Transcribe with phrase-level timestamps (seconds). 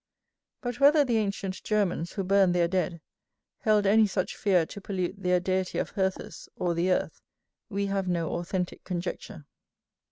[0.61, 3.01] But whether the ancient Germans, who burned their dead,
[3.59, 7.21] held any such fear to pollute their deity of Herthus, or the earth,
[7.69, 9.45] we have no authentic conjecture.